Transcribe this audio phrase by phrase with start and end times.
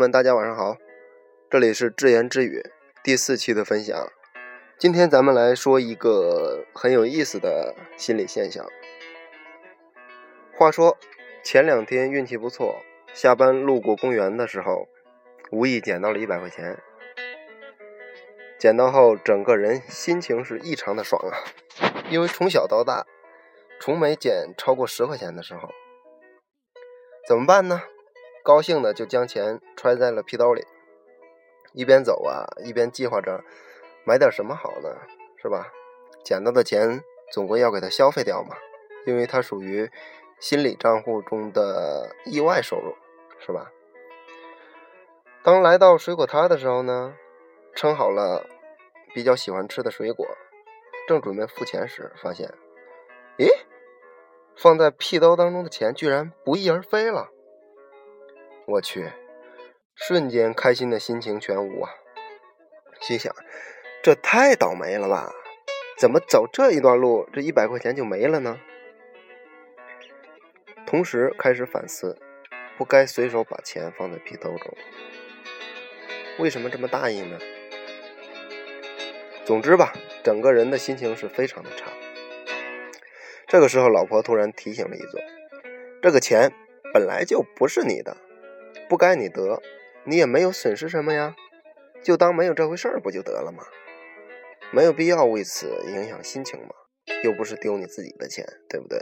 [0.00, 0.78] 们，大家晚上好，
[1.50, 2.62] 这里是自言自语
[3.04, 3.94] 第四期的分享。
[4.78, 8.66] 今天咱们来说一个很有意思的心理现象。
[10.56, 10.96] 话说
[11.44, 12.76] 前两天运气不错，
[13.12, 14.88] 下班路过公园的时候，
[15.50, 16.78] 无意捡到了一百块钱。
[18.58, 21.44] 捡到后，整个人心情是异常的爽啊！
[22.08, 23.04] 因为从小到大，
[23.78, 25.68] 从没捡超过十块钱的时候。
[27.28, 27.82] 怎么办呢？
[28.42, 30.66] 高兴的就将钱揣在了皮兜里，
[31.72, 33.42] 一边走啊，一边计划着
[34.04, 34.88] 买点什么好呢？
[35.42, 35.68] 是吧？
[36.24, 38.56] 捡到的钱总归要给它消费掉嘛，
[39.06, 39.90] 因为它属于
[40.38, 42.94] 心理账户中的意外收入，
[43.38, 43.70] 是吧？
[45.42, 47.14] 当来到水果摊的时候呢，
[47.74, 48.46] 称好了
[49.14, 50.26] 比较喜欢吃的水果，
[51.08, 52.52] 正准备付钱时，发现，
[53.38, 53.48] 咦，
[54.54, 57.30] 放在屁兜当中的钱居然不翼而飞了。
[58.66, 59.10] 我去，
[59.94, 61.90] 瞬间开心的心情全无啊！
[63.00, 63.34] 心想，
[64.02, 65.32] 这太倒霉了吧？
[65.98, 68.60] 怎么走这一段路，这一百块钱就没了呢？
[70.86, 72.18] 同时开始反思，
[72.78, 74.76] 不该随手把钱放在皮兜中。
[76.38, 77.38] 为什么这么大意呢？
[79.44, 81.90] 总之吧，整个人的心情是非常的差。
[83.48, 85.24] 这个时候，老婆突然提醒了一嘴
[86.00, 86.52] ：“这个钱
[86.94, 88.16] 本来就不是你的。”
[88.90, 89.62] 不该你得，
[90.04, 91.36] 你也没有损失什么呀，
[92.02, 93.62] 就当没有这回事儿不就得了吗？
[94.72, 96.74] 没有必要为此影响心情嘛，
[97.22, 98.98] 又不是丢你自己的钱，对不对？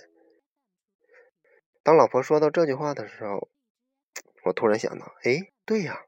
[1.83, 3.49] 当老婆说到这句话的时候，
[4.45, 6.05] 我突然想到，哎，对呀，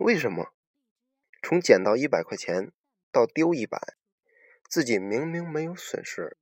[0.00, 0.48] 为什么
[1.44, 2.72] 从捡到一百块钱
[3.12, 3.78] 到丢一百，
[4.68, 6.36] 自己明明没有损失，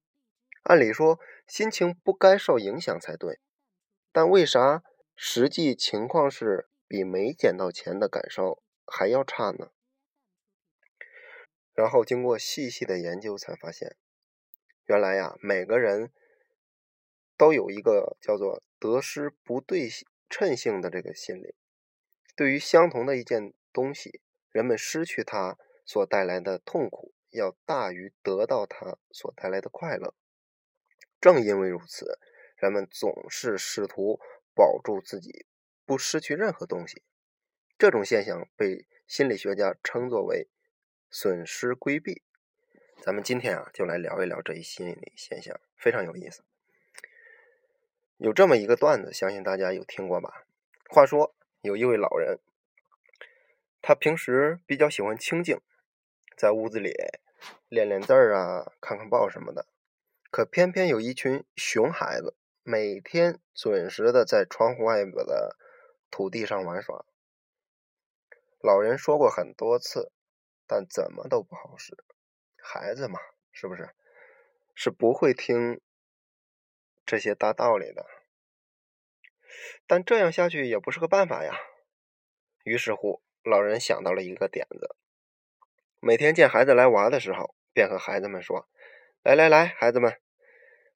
[0.62, 3.38] 按理说心情不该受影响才对，
[4.10, 4.82] 但为啥
[5.14, 6.68] 实际情况是？
[6.90, 9.70] 比没捡到钱的感受还要差呢。
[11.72, 13.96] 然后经过细细的研究，才发现，
[14.86, 16.10] 原来呀，每个人
[17.36, 19.88] 都有一个叫做得失不对
[20.28, 21.54] 称性的这个心理。
[22.34, 24.20] 对于相同的一件东西，
[24.50, 30.12] 人们失去它所带来的痛苦要大于得到它所带来的快乐。
[31.20, 32.18] 正因为如此，
[32.56, 34.18] 人们总是试图
[34.56, 35.46] 保住自己。
[35.90, 37.02] 不失去任何东西，
[37.76, 40.46] 这种现象被心理学家称作为
[41.10, 42.22] 损失规避。
[43.02, 46.44] 咱们今天啊，就来聊一聊这一心理现象，非常有意思。
[48.18, 50.44] 有这么一个段子，相信大家有听过吧？
[50.88, 52.38] 话说有一位老人，
[53.82, 55.60] 他平时比较喜欢清静，
[56.36, 56.94] 在屋子里
[57.68, 59.66] 练练字儿啊，看看报什么的。
[60.30, 65.56] 可偏偏有一群熊孩子，每天准时的在窗户外边的。
[66.10, 67.04] 土地上玩耍，
[68.60, 70.12] 老人说过很多次，
[70.66, 71.96] 但怎么都不好使。
[72.56, 73.18] 孩子嘛，
[73.52, 73.90] 是不是？
[74.74, 75.80] 是不会听
[77.04, 78.06] 这些大道理的。
[79.86, 81.58] 但这样下去也不是个办法呀。
[82.64, 84.94] 于是乎，老人想到了一个点子：
[85.98, 88.68] 每天见孩子来玩的时候，便和孩子们说
[89.22, 90.20] ：“来来来，孩子们，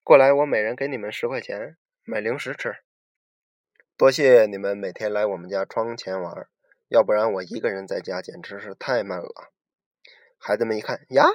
[0.03, 2.84] 过来，我每人给你们十块钱，买零食吃。”
[3.97, 6.49] 多谢你们每天来我们家窗前玩，
[6.89, 9.53] 要不然我一个人在家简直是太闷了。
[10.37, 11.29] 孩子们一看呀，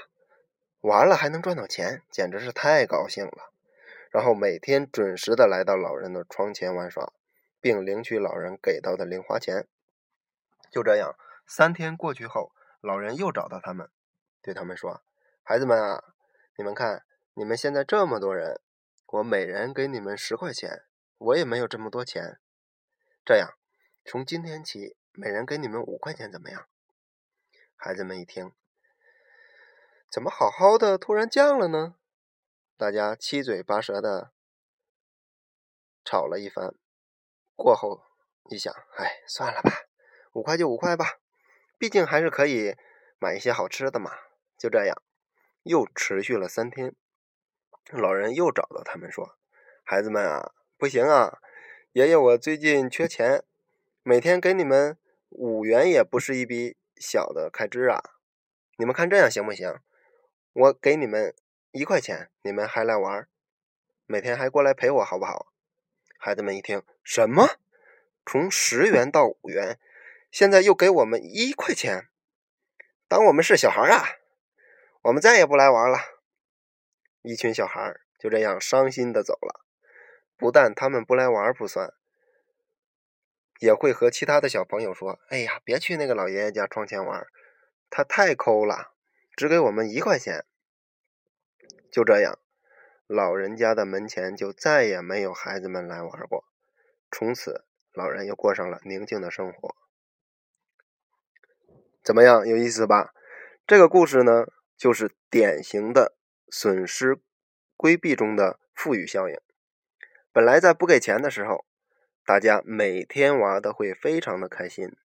[0.81, 3.53] 玩了还能赚到钱，简直是太高兴了。
[4.11, 7.13] 然后每天准时的来到老人的窗前玩耍，
[7.61, 9.65] 并领取老人给到的零花钱。
[10.69, 11.15] 就这样，
[11.47, 13.89] 三天过去后，老人又找到他们，
[14.41, 15.01] 对他们说
[15.43, 16.03] ：“孩子们啊，
[16.57, 17.05] 你们看，
[17.35, 18.59] 你们现在这么多人，
[19.05, 20.83] 我每人给你们十块钱，
[21.17, 22.37] 我也没有这么多钱。”
[23.29, 23.53] 这样，
[24.05, 26.67] 从今天起，每人给你们五块钱，怎么样？
[27.75, 28.51] 孩子们一听，
[30.09, 31.93] 怎么好好的突然降了呢？
[32.75, 34.33] 大家七嘴八舌的
[36.03, 36.73] 吵了一番。
[37.55, 38.01] 过后
[38.49, 39.73] 一想，哎，算了吧，
[40.33, 41.19] 五块就五块吧，
[41.77, 42.75] 毕竟还是可以
[43.19, 44.09] 买一些好吃的嘛。
[44.57, 45.03] 就这样，
[45.61, 46.95] 又持续了三天。
[47.91, 49.37] 老人又找到他们说
[49.85, 51.39] ：“孩子们啊，不行啊。”
[51.93, 53.43] 爷爷，我最近缺钱，
[54.03, 54.95] 每天给你们
[55.29, 57.99] 五元也不是一笔小的开支啊！
[58.77, 59.79] 你们看这样行不行？
[60.53, 61.33] 我给你们
[61.71, 63.27] 一块钱，你们还来玩，
[64.05, 65.51] 每天还过来陪我，好不好？
[66.19, 67.57] 孩子们一听，什么？
[68.23, 69.79] 从十元到五元，
[70.29, 72.07] 现在又给我们一块钱，
[73.07, 74.19] 当我们是小孩啊？
[75.01, 75.97] 我们再也不来玩了。
[77.23, 79.65] 一群小孩就这样伤心的走了。
[80.39, 81.93] 不但他们不来玩不算，
[83.59, 87.27] 也会和其他的小朋友说：“哎呀，别去那个老爷爷家窗前玩，
[87.89, 88.93] 他太抠了，
[89.35, 90.45] 只给我们一块钱。”
[91.91, 92.39] 就这样，
[93.05, 96.45] 老人家的门前就再也没有孩子们来玩过。
[97.11, 99.75] 从此，老人又过上了宁静的生活。
[102.01, 103.13] 怎么样，有意思吧？
[103.67, 104.47] 这个故事呢，
[104.77, 106.15] 就是典型的
[106.49, 107.19] 损失
[107.75, 109.37] 规避中的富裕效应。
[110.39, 111.65] 本来在不给钱的时候，
[112.23, 114.95] 大家每天玩的会非常的开心，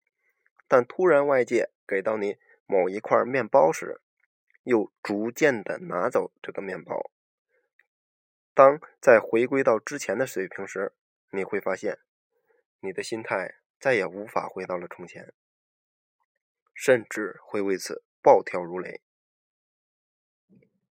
[0.68, 4.00] 但突然外界给到你某一块面包时，
[4.62, 7.10] 又逐渐的拿走这个面包。
[8.54, 10.92] 当再回归到之前的水平时，
[11.30, 11.98] 你会发现，
[12.78, 15.34] 你的心态再也无法回到了从前，
[16.72, 19.00] 甚至会为此暴跳如雷，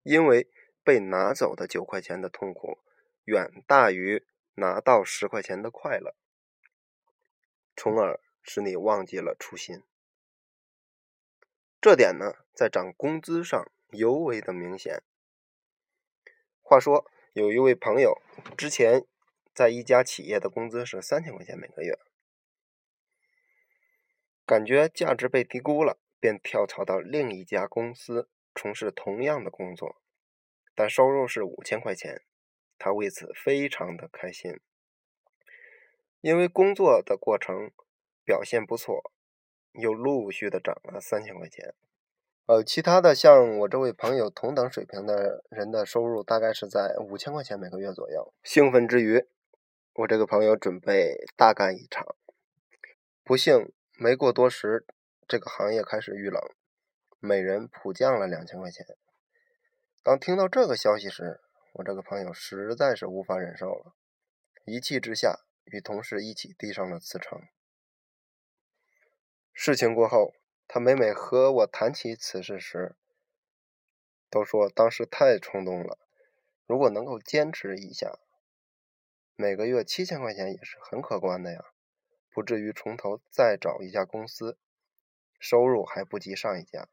[0.02, 0.50] 因为
[0.84, 2.80] 被拿走的九块钱的痛苦
[3.24, 6.16] 远大于拿到十块钱的快乐，
[7.76, 9.84] 从而使你忘记了初心。
[11.82, 15.04] 这点呢，在涨工资上尤为的明显。
[16.62, 18.22] 话说，有一位朋友
[18.58, 19.06] 之前
[19.54, 22.00] 在一家企业的工资是三千块钱每个月，
[24.46, 30.02] 感觉价值被低估了，便跳槽到另一家公司从事同样的工作，
[30.74, 32.24] 但收入是五千块钱，
[32.84, 34.60] 他为此非常的开心，
[36.20, 37.72] 因为工作的过程
[38.26, 39.14] 表现不错。
[39.72, 41.74] 又陆续的涨了三千块钱，
[42.46, 48.34] 呃，其他的像我这位朋友同等水平的人的收入大概是在五千块钱每个月左右。
[48.44, 49.26] 兴奋之余，
[49.94, 52.16] 我这个朋友准备大干一场。
[53.24, 54.86] 不幸没过多时，
[55.28, 56.40] 这个行业开始遇冷，
[57.20, 58.86] 每人普降了两千块钱。
[60.04, 61.40] 当听到这个消息时，
[61.74, 63.96] 我这个朋友实在是无法忍受了，
[64.66, 67.42] 一气之下与同事一起递上了辞呈。
[69.52, 70.36] 事情过后，
[70.68, 72.96] 他每每和我谈起此事时，
[74.30, 75.98] 都说当时太冲动了。
[76.68, 78.20] 如果能够坚持一下，
[79.36, 81.74] 每个月七千块钱也是很可观的呀，
[82.30, 84.60] 不至于从头再找一家公司，
[85.40, 86.88] 收入还不及上一家。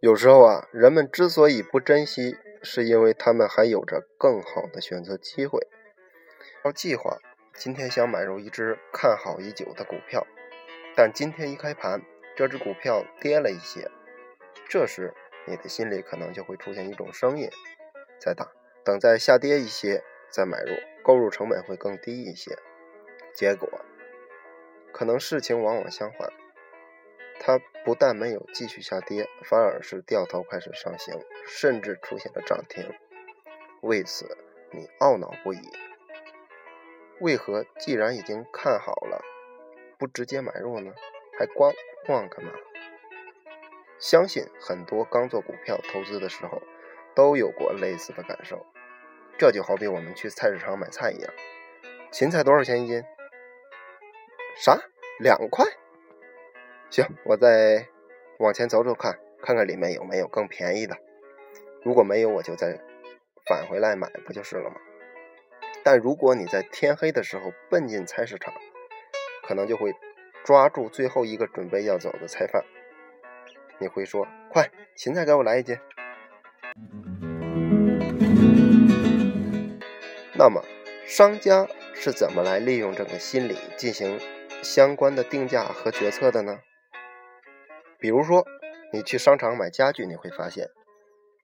[0.00, 2.36] 有时候啊，人们之所以不珍惜。
[2.62, 5.66] 是因为他们还有着更好的选择机会。
[6.62, 7.16] 要计划
[7.54, 10.26] 今天想买入一只看好已久的股票，
[10.94, 12.02] 但今天一开盘，
[12.36, 13.90] 这只股票跌了一些，
[14.68, 15.14] 这时
[15.46, 17.48] 你的心里可能就会出现一种声音：
[18.18, 18.52] 再打，
[18.84, 22.58] 等再下跌一些再买入，购入成本会更低一些。
[23.32, 23.70] 结果，
[24.92, 26.30] 可能事情往往相反。
[27.40, 27.58] 它
[27.90, 31.12] 不但没有继续下跌，反而是掉头开始上行，
[31.44, 32.88] 甚至出现了涨停。
[33.80, 34.38] 为此，
[34.70, 35.58] 你懊恼不已。
[37.18, 39.20] 为何既然已经看好了，
[39.98, 40.92] 不直接买入呢？
[41.36, 41.74] 还观
[42.06, 42.52] 望干嘛？
[43.98, 46.62] 相信很多刚做股票投资的时候，
[47.16, 48.64] 都有过类似的感受。
[49.36, 51.34] 这就好比我们去菜市场买菜一样，
[52.12, 53.02] 芹菜多少钱一斤？
[54.54, 54.78] 啥？
[55.18, 55.66] 两块？
[56.90, 57.86] 行，我再
[58.40, 60.98] 往前走走看，看看里面有没有更便宜的。
[61.84, 62.80] 如果没有，我就再
[63.46, 64.74] 返回来买，不就是了吗？
[65.84, 68.52] 但如果你在天黑的时候奔进菜市场，
[69.46, 69.92] 可能就会
[70.44, 72.64] 抓住最后一个准备要走的菜贩。
[73.78, 75.78] 你会说：“快，芹菜给我来一斤。”
[80.34, 80.60] 那么，
[81.06, 84.18] 商家是怎么来利用这个心理进行
[84.62, 86.58] 相关的定价和决策的呢？
[88.00, 88.46] 比如说，
[88.92, 90.70] 你去商场买家具，你会发现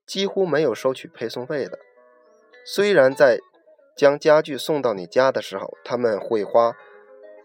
[0.07, 1.79] 几乎没有收取配送费的。
[2.65, 3.39] 虽然在
[3.97, 6.77] 将家具送到你家的时候，他们会花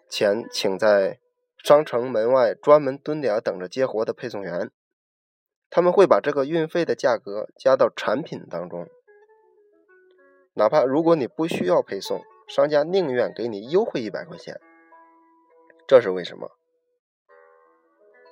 [0.09, 1.19] 钱请在
[1.63, 4.71] 商城门外专门蹲点等着接活的配送员，
[5.69, 8.87] 他们会把这个运费的价格加到产品当中。
[10.53, 14.59] 哪怕如果你不需要配送，商家宁愿给你优惠一百块钱。
[15.87, 16.51] 这是为什么？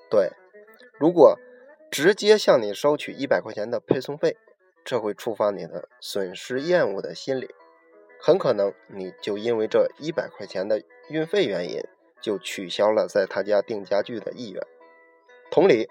[0.10, 0.32] 对。
[1.00, 1.40] 如果
[1.90, 4.38] 直接向你收取一百块钱的配送费，
[4.84, 7.56] 这会触发你的损失厌恶的心理，
[8.20, 11.82] 很可能你就因为这一百块钱的运费原因，
[12.22, 14.62] 就取消了在他家订家具的意愿。
[15.50, 15.90] 同理，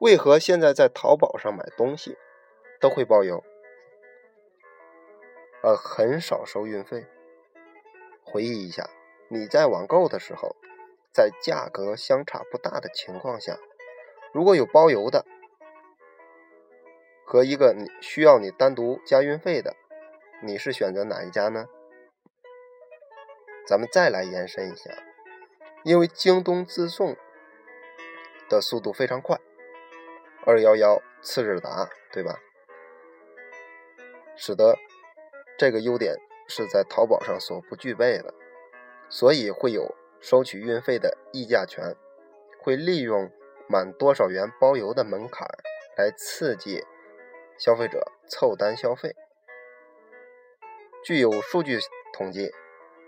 [0.00, 2.18] 为何现在在淘宝上买东西
[2.80, 3.42] 都会包邮，
[5.62, 7.06] 而很少收运费？
[8.24, 8.90] 回忆一下，
[9.28, 10.56] 你在网购的时候，
[11.12, 13.58] 在价格相差不大的情况下。
[14.32, 15.24] 如果有包邮的，
[17.24, 19.76] 和一个你需要你单独加运费的，
[20.42, 21.66] 你是选择哪一家呢？
[23.66, 24.90] 咱们再来延伸一下，
[25.84, 27.16] 因为京东自送
[28.48, 29.38] 的速度非常快，
[30.46, 32.40] 二幺幺次日达，对吧？
[34.34, 34.78] 使得
[35.58, 36.16] 这个优点
[36.48, 38.34] 是在淘宝上所不具备的，
[39.10, 41.94] 所以会有收取运费的议价权，
[42.58, 43.30] 会利用
[43.72, 45.48] 满多少元包邮的门槛
[45.96, 46.84] 来刺激
[47.56, 49.16] 消费者凑单消费。
[51.02, 51.78] 据有数据
[52.12, 52.52] 统计。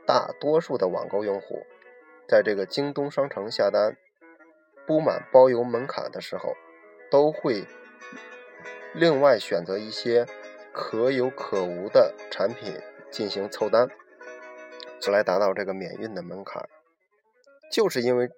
[0.07, 1.65] 大多数的网购用户，
[2.29, 3.97] 在这个京东商城下单
[4.87, 6.55] 不满包邮门槛的时候，
[7.11, 7.65] 都会
[8.93, 10.27] 另外选择一些
[10.75, 12.79] 可有可无的产品
[13.11, 13.89] 进行凑单，
[15.11, 16.69] 来达到这个免运的门槛。
[17.73, 18.29] 就是因为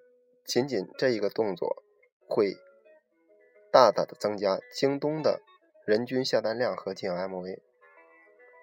[0.45, 1.83] 仅仅这一个动作，
[2.27, 2.57] 会
[3.71, 5.41] 大大的增加京东的
[5.85, 7.59] 人均下单量和 GMV。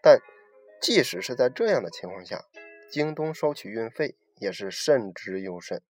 [0.02, 0.20] 但
[0.80, 2.44] 即使是在这样的情况下，
[2.90, 5.82] 京东收取运费也是慎之又慎，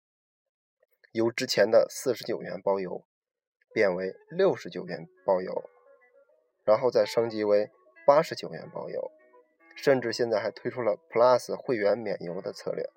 [1.12, 3.04] 由之前的四十九元包邮
[3.74, 5.70] 变为六十九元包邮，
[6.64, 7.72] 然后再升级为
[8.06, 9.12] 八十九元包邮，
[9.76, 12.88] 甚至现在还推出了 Plus 会员免邮的策略。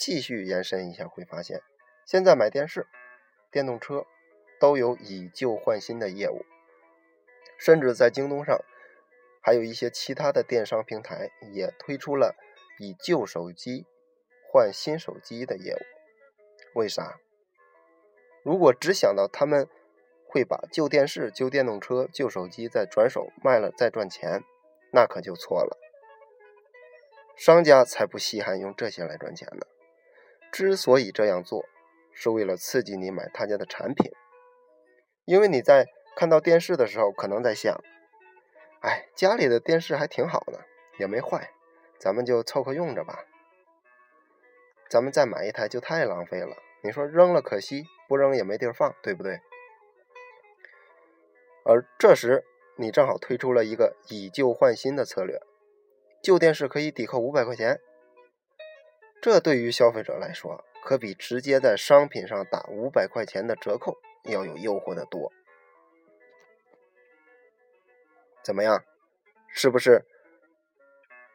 [0.00, 1.60] 继续延伸一下，会发现
[2.06, 2.86] 现在买电视、
[3.52, 4.06] 电动车
[4.58, 6.46] 都有以旧换新的业务，
[7.58, 8.58] 甚至在京东上。
[9.42, 12.34] 还有一些其他的电商平台也推出了
[12.78, 13.86] 以旧手机
[14.50, 16.78] 换新手机的业务。
[16.78, 17.18] 为啥？
[18.42, 19.66] 如果只想到他们
[20.26, 24.44] 会把旧电视、旧电动车、旧手机再转手卖了再赚钱，
[24.92, 25.78] 那可就错了。
[27.36, 29.66] 商家才不稀罕用这些来赚钱呢。
[30.52, 31.64] 之所以这样做，
[32.12, 34.10] 是为了刺激你买他家的产品。
[35.24, 37.80] 因为你在看到电视的时候，可能在想。
[38.80, 40.64] 哎，家里的电视还挺好的，
[40.98, 41.50] 也没坏，
[41.98, 43.26] 咱们就凑合用着吧。
[44.88, 49.40] 咱们再买一台就太浪费了，你说扔了可惜，不扔也没地儿放，对不对？
[51.64, 52.44] 而这时
[52.76, 55.40] 你正好推出了一个以旧换新的策略，
[56.22, 57.80] 旧电视可以抵扣五百块钱，
[59.20, 65.30] 这对于消费者来说，可比直接在商品上打五百块钱的折扣要有诱惑的多。
[68.42, 68.82] 怎么样？
[69.52, 70.06] 是不是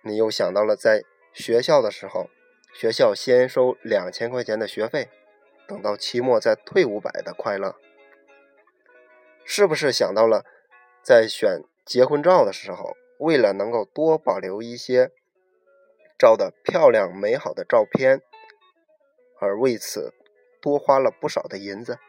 [0.02, 2.30] 你又想到了在学校的时候，
[2.74, 5.10] 学校先收两千块钱的学费，
[5.68, 7.76] 等到期末再退五百的快乐？
[9.44, 10.44] 是不是想到了
[11.04, 15.12] 在选结婚照的时候，为了能够多保留一些
[16.18, 18.22] 照的漂亮美好的照片，
[19.40, 20.14] 而为此
[20.62, 22.00] 多花了不少的银子？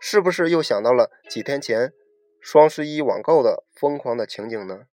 [0.00, 1.92] 是不是又想到了几天前？
[2.40, 4.86] 双十一网购的疯狂的情景呢？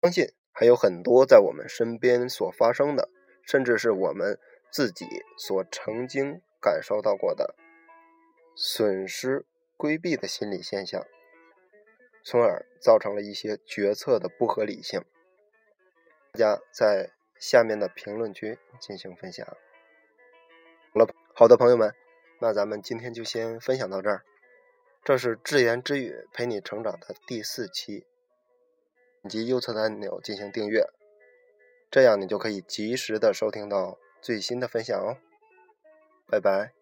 [0.00, 3.10] 相信还有很多在我们身边所发生的，
[3.42, 4.38] 甚至是我们
[4.70, 5.04] 自己
[5.36, 7.54] 所曾经感受到过的
[8.56, 9.44] 损失
[9.76, 11.06] 规避的心理现象，
[12.24, 15.04] 从而造成了一些决策的不合理性。
[16.34, 19.46] 大家在下面的评论区进行分享。
[20.92, 21.94] 好了，好的朋友们，
[22.40, 24.24] 那咱们今天就先分享到这儿。
[25.04, 28.04] 这是智言之语陪你成长的第四期，
[29.22, 30.84] 点击右侧的按钮进行订阅，
[31.88, 35.16] 这样你就可以及时的收听到最新的分享哦。
[36.26, 36.72] 拜拜。